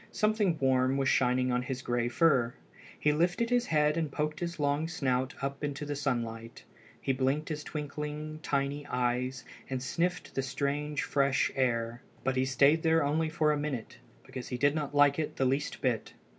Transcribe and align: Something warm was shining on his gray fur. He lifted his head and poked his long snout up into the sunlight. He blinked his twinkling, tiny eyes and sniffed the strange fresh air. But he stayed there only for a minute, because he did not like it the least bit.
Something 0.11 0.57
warm 0.57 0.97
was 0.97 1.09
shining 1.09 1.51
on 1.51 1.61
his 1.61 1.83
gray 1.83 2.07
fur. 2.09 2.55
He 2.99 3.11
lifted 3.11 3.51
his 3.51 3.67
head 3.67 3.97
and 3.97 4.11
poked 4.11 4.39
his 4.39 4.59
long 4.59 4.87
snout 4.87 5.35
up 5.43 5.63
into 5.63 5.85
the 5.85 5.95
sunlight. 5.95 6.63
He 6.99 7.13
blinked 7.13 7.49
his 7.49 7.63
twinkling, 7.63 8.39
tiny 8.41 8.87
eyes 8.87 9.45
and 9.69 9.79
sniffed 9.83 10.33
the 10.33 10.41
strange 10.41 11.03
fresh 11.03 11.51
air. 11.53 12.01
But 12.23 12.35
he 12.35 12.45
stayed 12.45 12.81
there 12.81 13.03
only 13.03 13.29
for 13.29 13.51
a 13.51 13.57
minute, 13.59 13.99
because 14.25 14.47
he 14.47 14.57
did 14.57 14.73
not 14.73 14.95
like 14.95 15.19
it 15.19 15.35
the 15.35 15.45
least 15.45 15.81
bit. 15.81 16.15